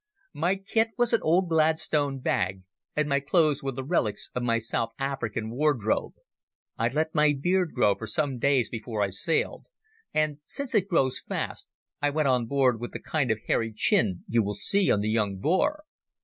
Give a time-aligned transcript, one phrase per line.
[0.33, 2.63] My kit was an old Gladstone bag,
[2.95, 6.13] and my clothes were the relics of my South African wardrobe.
[6.75, 9.67] I let my beard grow for some days before I sailed,
[10.11, 11.69] and, since it grows fast,
[12.01, 15.07] I went on board with the kind of hairy chin you will see on the
[15.11, 15.83] young Boer.